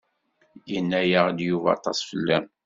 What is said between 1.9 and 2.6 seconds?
fell-am.